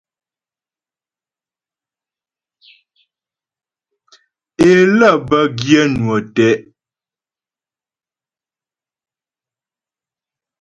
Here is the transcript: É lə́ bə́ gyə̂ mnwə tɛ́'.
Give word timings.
É 4.69 4.71
lə́ 4.97 5.13
bə́ 5.27 5.43
gyə̂ 5.59 5.83
mnwə 5.91 6.17
tɛ́'. 6.35 6.55